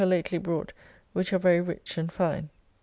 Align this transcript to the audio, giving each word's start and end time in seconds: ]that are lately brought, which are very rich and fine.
]that 0.01 0.05
are 0.07 0.09
lately 0.09 0.39
brought, 0.39 0.73
which 1.13 1.31
are 1.31 1.37
very 1.37 1.61
rich 1.61 1.95
and 1.95 2.11
fine. 2.11 2.49